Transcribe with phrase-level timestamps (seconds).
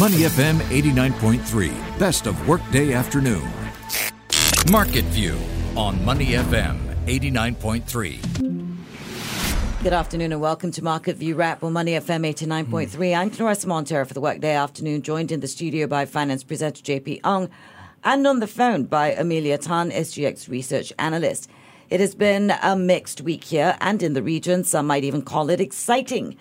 [0.00, 3.46] Money FM 89.3, best of workday afternoon.
[4.70, 5.36] Market View
[5.76, 8.78] on Money FM 89.3.
[9.82, 13.14] Good afternoon and welcome to Market View Wrap on Money FM 89.3.
[13.14, 17.20] I'm Clarissa Montero for the workday afternoon, joined in the studio by finance presenter JP
[17.24, 17.50] Ong
[18.02, 21.50] and on the phone by Amelia Tan, SGX research analyst.
[21.90, 24.62] It has been a mixed week here and in the region.
[24.62, 26.36] Some might even call it exciting.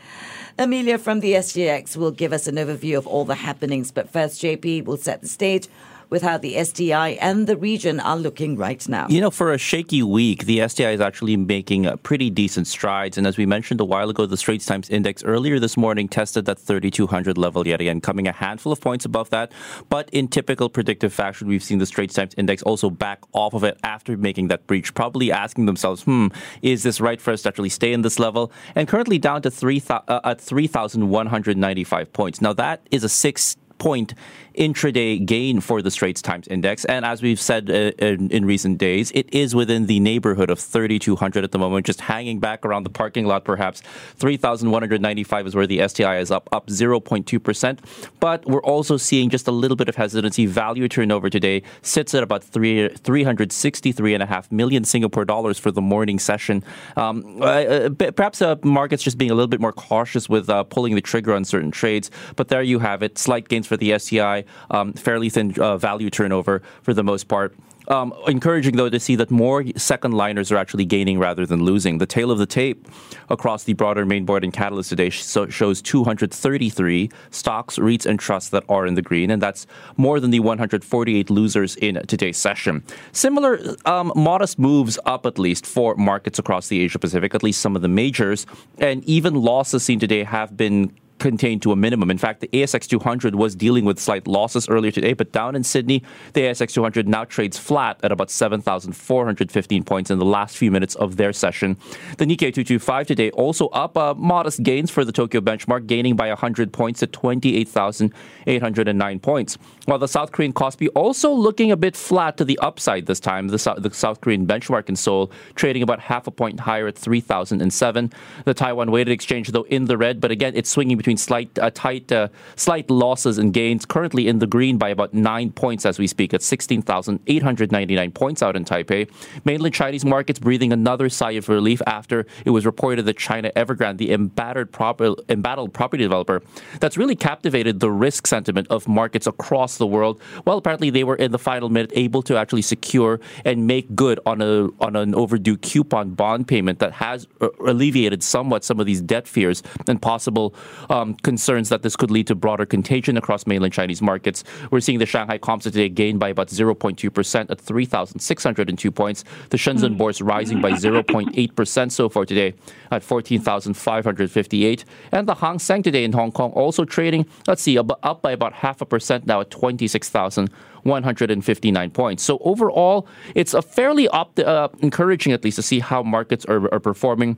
[0.59, 3.89] Amelia from the SGX will give us an overview of all the happenings.
[3.89, 5.67] But first, JP will set the stage
[6.09, 9.07] with how the STI and the region are looking right now.
[9.09, 13.17] You know, for a shaky week, the STI is actually making pretty decent strides.
[13.17, 16.45] And as we mentioned a while ago, the Straits Times Index earlier this morning tested
[16.45, 19.51] that 3,200 level yet again, coming a handful of points above that.
[19.89, 23.63] But in typical predictive fashion, we've seen the Straits Times Index also back off of
[23.63, 26.27] it after making that breach, probably asking themselves, hmm,
[26.61, 28.51] is this right for us to actually stay in this level?
[28.75, 32.41] And currently down to 3, uh, at 3,195 points.
[32.41, 34.13] Now, that is a six point
[34.59, 36.85] intraday gain for the Straits Times Index.
[36.85, 40.59] And as we've said uh, in, in, recent days, it is within the neighborhood of
[40.59, 43.81] 3,200 at the moment, just hanging back around the parking lot, perhaps.
[44.17, 47.79] 3,195 is where the STI is up, up 0.2%.
[48.19, 50.45] But we're also seeing just a little bit of hesitancy.
[50.45, 56.63] Value turnover today sits at about three, 363.5 million Singapore dollars for the morning session.
[56.97, 60.95] Um, uh, perhaps uh, markets just being a little bit more cautious with uh, pulling
[60.95, 62.11] the trigger on certain trades.
[62.35, 63.17] But there you have it.
[63.17, 67.55] Slight gains for the STI, um, fairly thin uh, value turnover for the most part.
[67.89, 71.97] Um, encouraging, though, to see that more second liners are actually gaining rather than losing.
[71.97, 72.87] The tale of the tape
[73.29, 78.63] across the broader main board and catalyst today shows 233 stocks, REITs, and trusts that
[78.69, 79.65] are in the green, and that's
[79.97, 82.83] more than the 148 losers in today's session.
[83.11, 87.59] Similar um, modest moves up, at least, for markets across the Asia Pacific, at least
[87.59, 88.45] some of the majors,
[88.77, 92.09] and even losses seen today have been contained to a minimum.
[92.09, 95.63] In fact, the ASX 200 was dealing with slight losses earlier today, but down in
[95.63, 96.03] Sydney,
[96.33, 100.95] the ASX 200 now trades flat at about 7,415 points in the last few minutes
[100.95, 101.77] of their session.
[102.17, 106.29] The Nikkei 225 today also up uh, modest gains for the Tokyo benchmark, gaining by
[106.29, 109.57] 100 points to 28,809 points.
[109.85, 113.47] While the South Korean Kospi also looking a bit flat to the upside this time.
[113.47, 118.11] The, the South Korean benchmark in Seoul trading about half a point higher at 3,007.
[118.45, 121.57] The Taiwan weighted exchange, though, in the red, but again, it's swinging between between slight,
[121.57, 123.83] uh, tight, uh, slight losses and gains.
[123.83, 128.55] Currently in the green by about nine points as we speak, at 16,899 points out
[128.55, 129.09] in Taipei.
[129.43, 133.97] Mainland Chinese markets breathing another sigh of relief after it was reported that China Evergrande,
[133.97, 136.43] the embattled, embattled property developer,
[136.79, 140.21] that's really captivated the risk sentiment of markets across the world.
[140.45, 144.19] Well, apparently they were in the final minute able to actually secure and make good
[144.27, 148.85] on a on an overdue coupon bond payment that has uh, alleviated somewhat some of
[148.85, 150.53] these debt fears and possible
[150.89, 154.43] uh, um, concerns that this could lead to broader contagion across mainland Chinese markets.
[154.71, 159.23] We're seeing the Shanghai Composite today gain by about 0.2% at 3,602 points.
[159.49, 162.53] The Shenzhen Bourse rising by 0.8% so far today
[162.91, 164.85] at 14,558.
[165.11, 168.53] And the Hang Seng today in Hong Kong also trading, let's see, up by about
[168.53, 172.23] half a percent now at 26,159 points.
[172.23, 176.73] So overall, it's a fairly opt- uh, encouraging at least to see how markets are,
[176.73, 177.37] are performing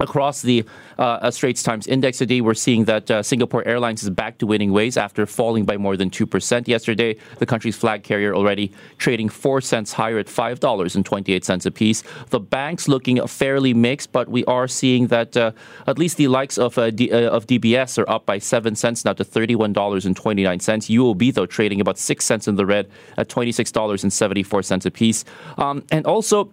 [0.00, 0.64] across the
[0.98, 4.72] uh, Straits Times Index today, we're seeing that uh, Singapore Airlines is back to winning
[4.72, 7.16] ways after falling by more than 2% yesterday.
[7.38, 12.02] The country's flag carrier already trading 4 cents higher at $5.28 a piece.
[12.30, 15.52] The banks looking fairly mixed, but we are seeing that uh,
[15.86, 19.04] at least the likes of, uh, D- uh, of DBS are up by 7 cents
[19.04, 20.14] now to $31.29.
[20.14, 25.24] UOB, though, trading about 6 cents in the red at $26.74 a piece.
[25.58, 26.50] Um, and also,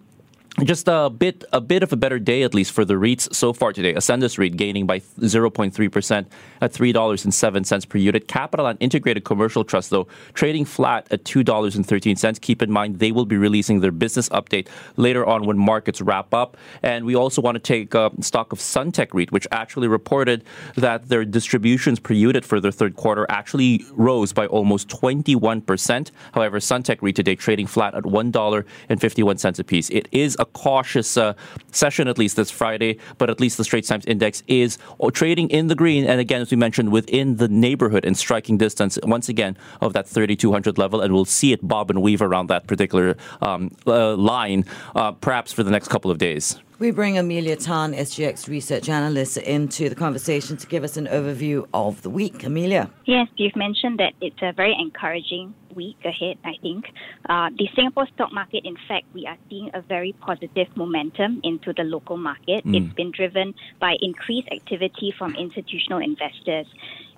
[0.64, 3.52] just a bit a bit of a better day at least for the REITs so
[3.52, 3.94] far today.
[3.94, 6.26] Ascendas REIT gaining by 0.3%
[6.60, 8.26] at $3.07 per unit.
[8.26, 12.40] CapitaLand Integrated Commercial Trust though trading flat at $2.13.
[12.40, 14.66] Keep in mind they will be releasing their business update
[14.96, 16.56] later on when markets wrap up.
[16.82, 20.44] And we also want to take uh, stock of Suntec REIT which actually reported
[20.74, 26.10] that their distributions per unit for their third quarter actually rose by almost 21%.
[26.32, 29.90] However, Suntec REIT today trading flat at $1.51 a piece.
[29.90, 31.34] It is a cautious uh,
[31.72, 35.48] session, at least this Friday, but at least the Straits Times Index is uh, trading
[35.50, 36.04] in the green.
[36.04, 40.06] And again, as we mentioned, within the neighborhood and striking distance, once again, of that
[40.08, 41.00] 3,200 level.
[41.00, 44.64] And we'll see it bob and weave around that particular um, uh, line,
[44.94, 46.58] uh, perhaps for the next couple of days.
[46.80, 51.66] We bring Amelia Tan, SGX research analyst, into the conversation to give us an overview
[51.74, 52.44] of the week.
[52.44, 52.88] Amelia.
[53.04, 56.84] Yes, you've mentioned that it's a very encouraging week ahead, I think.
[57.28, 61.72] Uh, the Singapore stock market, in fact, we are seeing a very positive momentum into
[61.72, 62.64] the local market.
[62.64, 62.76] Mm.
[62.76, 66.66] It's been driven by increased activity from institutional investors.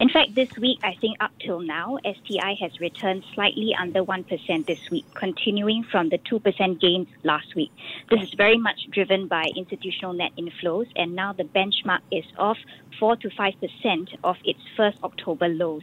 [0.01, 4.67] In fact, this week, I think up till now, STI has returned slightly under 1%
[4.67, 7.71] this week, continuing from the 2% gains last week.
[8.09, 12.57] This is very much driven by institutional net inflows, and now the benchmark is off
[12.99, 15.83] 4 to 5% of its first October lows.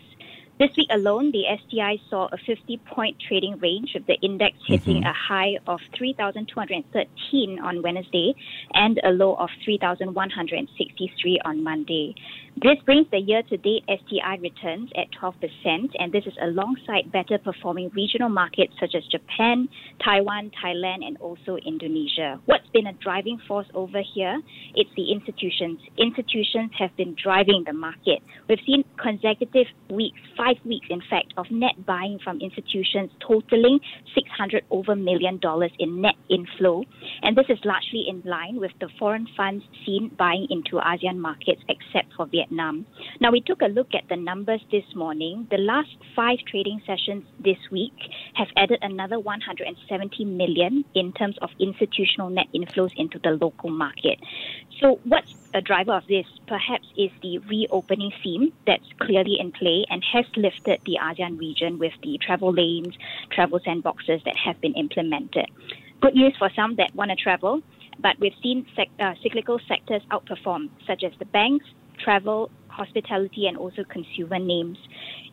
[0.60, 5.04] This week alone, the STI saw a 50 point trading range, with the index hitting
[5.04, 5.06] mm-hmm.
[5.06, 8.34] a high of 3,213 on Wednesday
[8.74, 12.16] and a low of 3,163 on Monday.
[12.59, 17.38] This brings the year to date STI returns at 12%, and this is alongside better
[17.38, 19.69] performing regional markets such as Japan,
[20.04, 22.42] Taiwan, Thailand, and also Indonesia.
[22.45, 24.42] What's been a driving force over here?
[24.74, 25.77] It's the institutions.
[26.00, 28.24] Institutions have been driving the market.
[28.50, 33.80] We've seen consecutive weeks, five weeks in fact, of net buying from institutions totaling
[34.15, 36.81] 600 over million dollars in net inflow,
[37.21, 41.62] and this is largely in line with the foreign funds seen buying into ASEAN markets
[41.69, 42.46] except for Vietnam.
[42.47, 42.85] Vietnam.
[43.19, 45.47] Now, we took a look at the numbers this morning.
[45.49, 47.94] The last five trading sessions this week
[48.35, 54.19] have added another 170 million in terms of institutional net inflows into the local market.
[54.79, 59.85] So, what's a driver of this perhaps is the reopening theme that's clearly in play
[59.89, 62.95] and has lifted the ASEAN region with the travel lanes,
[63.31, 65.49] travel sandboxes that have been implemented.
[66.01, 67.61] Good news for some that want to travel,
[67.99, 71.65] but we've seen sec- uh, cyclical sectors outperform, such as the banks,
[72.03, 74.77] travel, hospitality, and also consumer names.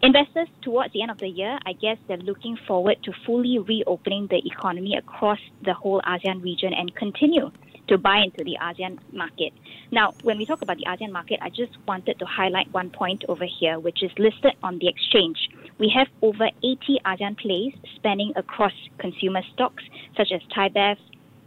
[0.03, 4.29] Investors towards the end of the year, I guess they're looking forward to fully reopening
[4.29, 7.51] the economy across the whole ASEAN region and continue
[7.89, 9.53] to buy into the ASEAN market.
[9.93, 13.25] Now, when we talk about the ASEAN market, I just wanted to highlight one point
[13.29, 15.51] over here, which is listed on the exchange.
[15.79, 19.85] We have over 80 ASEAN plays spanning across consumer stocks
[20.17, 20.97] such as ThaiBev,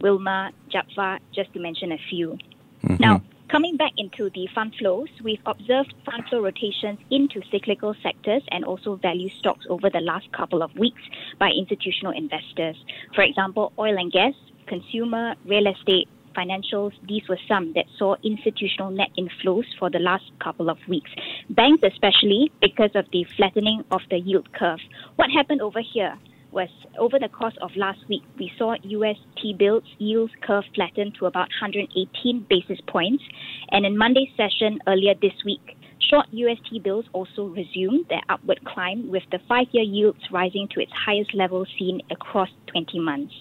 [0.00, 2.38] Wilmar, Japfa, just to mention a few.
[2.84, 2.96] Mm-hmm.
[3.00, 8.42] Now, Coming back into the fund flows, we've observed fund flow rotations into cyclical sectors
[8.50, 11.00] and also value stocks over the last couple of weeks
[11.38, 12.76] by institutional investors.
[13.14, 14.34] For example, oil and gas,
[14.66, 20.30] consumer, real estate, financials, these were some that saw institutional net inflows for the last
[20.40, 21.10] couple of weeks.
[21.48, 24.80] Banks, especially because of the flattening of the yield curve.
[25.16, 26.18] What happened over here?
[26.50, 26.68] Was
[26.98, 31.26] over the course of last week, we saw US T bills yields curve flatten to
[31.26, 33.22] about 118 basis points.
[33.70, 35.76] And in Monday's session earlier this week,
[36.10, 40.68] short US T bills also resumed their upward climb, with the five year yields rising
[40.74, 43.34] to its highest level seen across 20 months.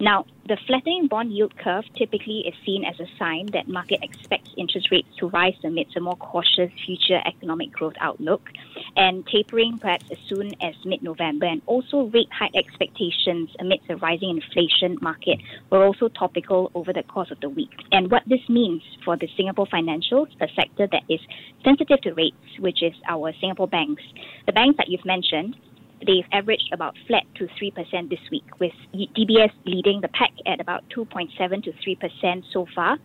[0.00, 4.48] Now, the flattening bond yield curve typically is seen as a sign that market expects
[4.56, 8.42] interest rates to rise amidst a more cautious future economic growth outlook,
[8.96, 14.40] and tapering perhaps as soon as mid-November, and also rate hike expectations amidst a rising
[14.40, 15.38] inflation market
[15.70, 17.70] were also topical over the course of the week.
[17.90, 21.20] And what this means for the Singapore financials, a sector that is
[21.64, 24.02] sensitive to rates, which is our Singapore banks.
[24.46, 25.56] The banks that you've mentioned
[26.06, 30.84] they've averaged about flat to 3% this week, with DBS leading the pack at about
[30.96, 31.30] 2.7
[31.64, 32.98] to 3% so far.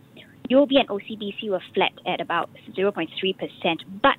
[0.50, 3.08] UOB and OCBC were flat at about 0.3%,
[4.02, 4.18] but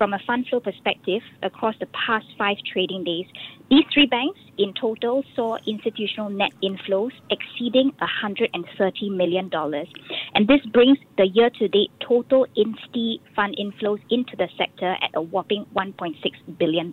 [0.00, 3.26] from a fund flow perspective, across the past five trading days,
[3.68, 9.50] these three banks in total saw institutional net inflows exceeding $130 million.
[10.34, 15.10] And this brings the year to date total Insti fund inflows into the sector at
[15.14, 16.14] a whopping $1.6
[16.58, 16.92] billion.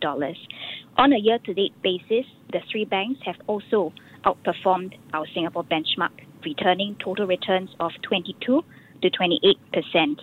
[0.98, 3.94] On a year to date basis, the three banks have also
[4.26, 6.12] outperformed our Singapore benchmark,
[6.44, 8.64] returning total returns of 22
[9.02, 10.22] to 28 percent.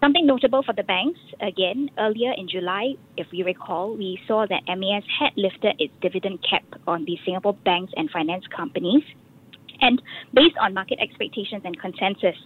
[0.00, 4.62] Something notable for the banks, again, earlier in July, if we recall, we saw that
[4.66, 9.02] MAS had lifted its dividend cap on the Singapore banks and finance companies.
[9.80, 10.02] And
[10.34, 12.36] based on market expectations and consensus,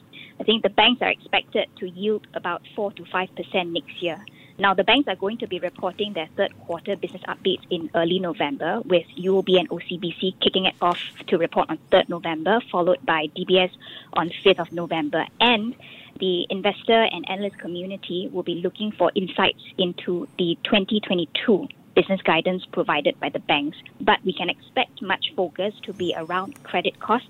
[0.40, 4.22] I think the banks are expected to yield about 4 to 5% next year.
[4.56, 8.20] Now, the banks are going to be reporting their third quarter business updates in early
[8.20, 13.26] November, with UOB and OCBC kicking it off to report on 3rd November, followed by
[13.36, 13.70] DBS
[14.12, 15.26] on 5th of November.
[15.40, 15.74] And
[16.20, 22.62] the investor and analyst community will be looking for insights into the 2022 business guidance
[22.72, 27.28] provided by the banks, but we can expect much focus to be around credit costs,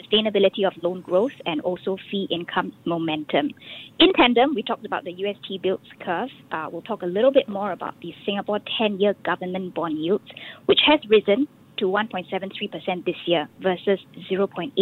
[0.00, 3.50] sustainability of loan growth, and also fee income momentum.
[3.98, 6.30] In tandem, we talked about the UST bills curve.
[6.50, 10.24] Uh, we'll talk a little bit more about the Singapore 10 year government bond yields,
[10.66, 11.46] which has risen
[11.78, 13.98] to 1.73% this year versus
[14.30, 14.72] 0.85%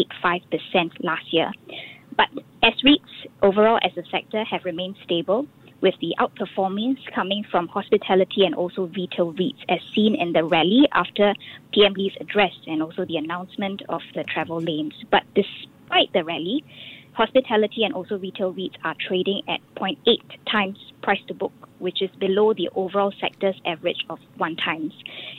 [1.01, 1.51] last year.
[2.17, 2.29] But
[2.63, 5.47] as REITs overall as a sector have remained stable,
[5.81, 10.89] with the outperformance coming from hospitality and also retail REITs, as seen in the rally
[10.93, 11.35] after
[11.73, 14.95] PM Lee's address and also the announcement of the travel lanes.
[15.11, 16.65] But despite the rally,
[17.13, 19.97] hospitality and also retail REITs are trading at 0.8
[20.51, 24.93] times price to book, which is below the overall sector's average of one times.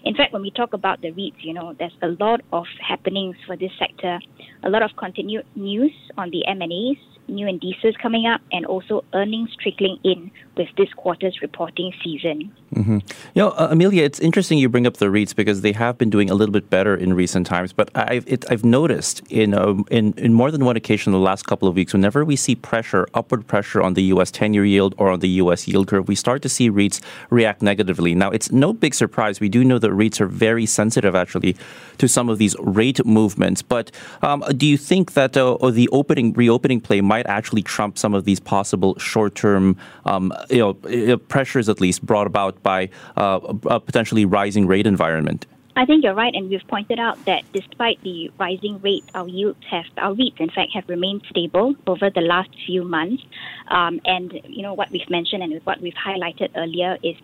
[0.03, 3.35] In fact, when we talk about the REITs, you know, there's a lot of happenings
[3.45, 4.19] for this sector,
[4.63, 6.97] a lot of continued news on the M&As,
[7.31, 12.53] new indices coming up, and also earnings trickling in with this quarter's reporting season.
[12.75, 12.99] Mm-hmm.
[13.33, 16.09] You know, uh, Amelia, it's interesting you bring up the REITs because they have been
[16.09, 17.73] doing a little bit better in recent times.
[17.73, 21.25] But I've it, I've noticed in, um, in in more than one occasion in the
[21.25, 24.29] last couple of weeks, whenever we see pressure, upward pressure on the U.S.
[24.29, 25.67] ten-year yield or on the U.S.
[25.67, 28.13] yield curve, we start to see REITs react negatively.
[28.13, 29.39] Now, it's no big surprise.
[29.39, 31.57] We do know that REITs are very sensitive, actually,
[31.97, 33.61] to some of these rate movements.
[33.63, 33.91] But
[34.21, 38.25] um, do you think that uh, the opening reopening play might actually trump some of
[38.25, 39.75] these possible short-term
[40.05, 45.45] um, you know, pressures at least brought about by uh, a potentially rising rate environment?
[45.75, 49.59] I think you're right, and we've pointed out that despite the rising rate, our yields
[49.69, 53.23] have, our REITs, in fact, have remained stable over the last few months.
[53.69, 57.15] Um, and you know what we've mentioned and what we've highlighted earlier is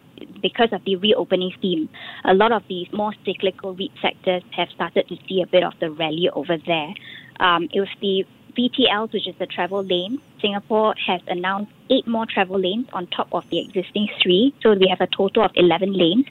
[0.42, 1.90] because of the reopening theme,
[2.24, 5.74] a lot of these more cyclical REIT sectors have started to see a bit of
[5.82, 6.94] the rally over there.
[7.40, 8.26] Um, was the
[8.58, 13.28] VTLs, which is the travel lane, Singapore has announced eight more travel lanes on top
[13.32, 14.54] of the existing three.
[14.62, 16.26] So we have a total of 11 lanes.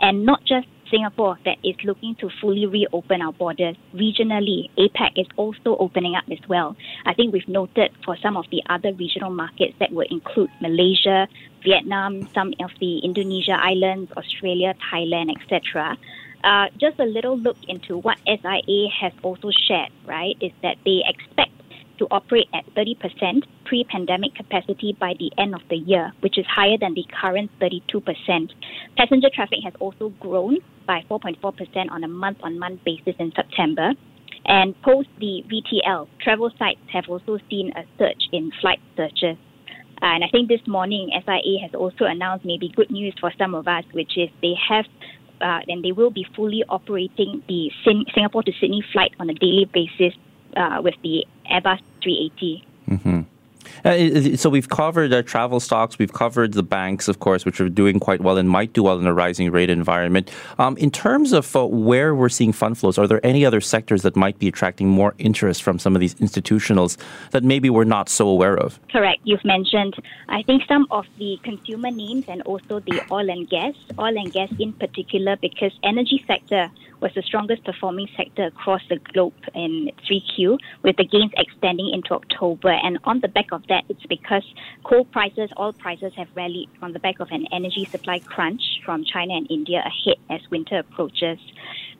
[0.00, 3.76] And not just Singapore that is looking to fully reopen our borders.
[3.94, 6.76] Regionally, APAC is also opening up as well.
[7.06, 11.28] I think we've noted for some of the other regional markets that would include Malaysia,
[11.62, 15.96] Vietnam, some of the Indonesia islands, Australia, Thailand, etc.
[16.42, 21.02] Uh, just a little look into what SIA has also shared, right, is that they
[21.06, 21.49] expect
[22.00, 26.46] to operate at 30% pre pandemic capacity by the end of the year, which is
[26.48, 28.50] higher than the current 32%.
[28.96, 33.92] Passenger traffic has also grown by 4.4% on a month on month basis in September.
[34.46, 39.36] And post the VTL, travel sites have also seen a surge in flight searches.
[40.02, 43.68] And I think this morning, SIA has also announced maybe good news for some of
[43.68, 44.86] us, which is they have
[45.42, 47.70] uh, and they will be fully operating the
[48.14, 50.14] Singapore to Sydney flight on a daily basis
[50.56, 52.64] uh, with the Airbus 380.
[52.88, 53.20] Mm-hmm.
[53.84, 57.68] Uh, so we've covered our travel stocks, we've covered the banks, of course, which are
[57.68, 60.30] doing quite well and might do well in a rising rate environment.
[60.58, 64.02] Um, in terms of uh, where we're seeing fund flows, are there any other sectors
[64.02, 66.96] that might be attracting more interest from some of these institutionals
[67.30, 68.80] that maybe we're not so aware of?
[68.90, 69.20] Correct.
[69.24, 69.94] You've mentioned,
[70.28, 74.32] I think, some of the consumer names and also the oil and gas, oil and
[74.32, 79.90] gas in particular, because energy sector was the strongest performing sector across the globe in
[80.08, 82.70] 3Q, with the gains extending into October.
[82.70, 84.44] And on the back of that, it's because
[84.84, 89.04] coal prices, oil prices have rallied on the back of an energy supply crunch from
[89.04, 91.38] China and India ahead as winter approaches.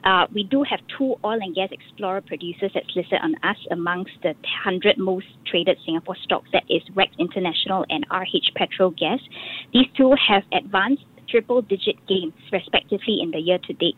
[0.05, 4.13] Uh, we do have two oil and gas explorer producers that's listed on us amongst
[4.23, 6.49] the 100 most traded Singapore stocks.
[6.53, 9.21] That is Rex International and RH Petro Gas.
[9.73, 13.97] These two have advanced triple digit gains, respectively, in the year to date.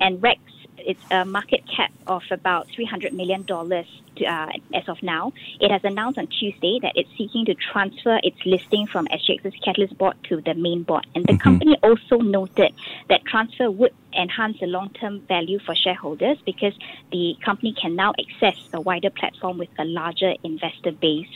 [0.00, 0.40] And Rex,
[0.78, 5.32] it's a market cap of about $300 million uh, as of now.
[5.60, 9.96] It has announced on Tuesday that it's seeking to transfer its listing from SGX's Catalyst
[9.98, 11.06] board to the main board.
[11.14, 11.42] And the mm-hmm.
[11.42, 12.72] company also noted
[13.08, 16.74] that transfer would enhance the long term value for shareholders because
[17.12, 21.28] the company can now access a wider platform with a larger investor base.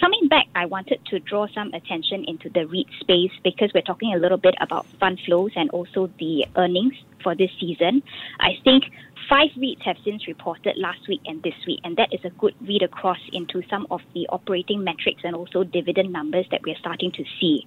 [0.00, 4.14] Coming back, I wanted to draw some attention into the REIT space because we're talking
[4.14, 8.02] a little bit about fund flows and also the earnings for this season.
[8.40, 8.84] I think
[9.28, 12.54] five REITs have since reported last week and this week, and that is a good
[12.62, 17.12] read across into some of the operating metrics and also dividend numbers that we're starting
[17.12, 17.66] to see.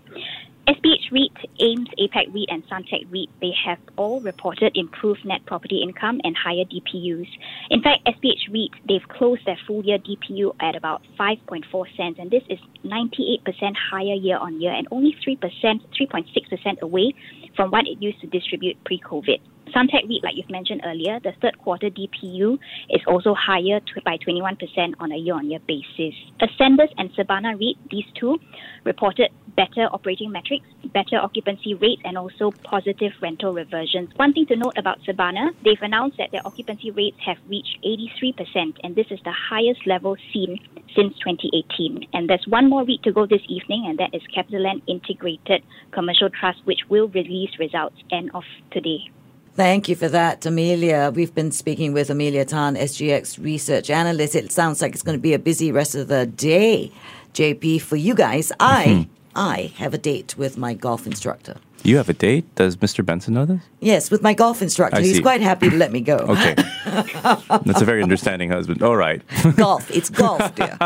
[0.67, 5.81] SPH REIT, AIMS, APAC REIT, and Suntec REIT, they have all reported improved net property
[5.83, 7.27] income and higher DPUs.
[7.69, 12.31] In fact, SPH REIT, they've closed their full year DPU at about 5.4 cents, and
[12.31, 13.43] this is 98%
[13.91, 17.13] higher year on year and only 3%, 3.6% away
[17.57, 19.41] from what it used to distribute pre COVID.
[19.71, 24.93] Suntec REIT, like you've mentioned earlier, the third quarter DPU is also higher by 21%
[24.99, 26.13] on a year on year basis.
[26.41, 28.37] Ascendas and Sabana REIT, these two,
[28.83, 34.09] reported better operating metrics, better occupancy rates, and also positive rental reversions.
[34.15, 38.77] One thing to note about Sabana, they've announced that their occupancy rates have reached 83%,
[38.83, 40.59] and this is the highest level seen
[40.95, 42.07] since 2018.
[42.13, 46.29] And there's one more REIT to go this evening, and that is CapitaLand Integrated Commercial
[46.29, 49.09] Trust, which will release results end of today.
[49.55, 51.11] Thank you for that, Amelia.
[51.13, 54.33] We've been speaking with Amelia Tan, SGX research analyst.
[54.33, 56.91] It sounds like it's going to be a busy rest of the day,
[57.35, 58.51] JP, for you guys.
[58.59, 59.11] I mm-hmm.
[59.35, 61.57] I have a date with my golf instructor.
[61.85, 62.45] You have a date?
[62.55, 63.05] Does Mr.
[63.05, 63.61] Benson know this?
[63.81, 64.97] Yes, with my golf instructor.
[64.97, 65.21] I He's see.
[65.21, 66.15] quite happy to let me go.
[66.15, 66.55] Okay.
[66.85, 68.81] That's a very understanding husband.
[68.81, 69.21] All right.
[69.57, 69.91] golf.
[69.91, 70.77] It's golf, dear.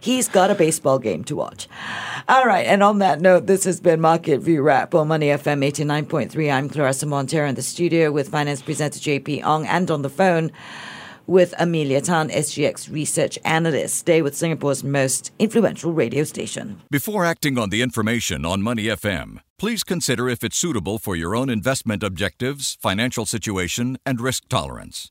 [0.00, 1.66] He's got a baseball game to watch.
[2.28, 2.64] All right.
[2.64, 6.52] And on that note, this has been Market View Wrap on Money FM 89.3.
[6.52, 10.52] I'm Clarissa Montero in the studio with finance presenter JP Ong and on the phone
[11.26, 13.96] with Amelia Tan, SGX research analyst.
[13.96, 16.80] Stay with Singapore's most influential radio station.
[16.90, 21.34] Before acting on the information on Money FM, please consider if it's suitable for your
[21.34, 25.10] own investment objectives, financial situation, and risk tolerance.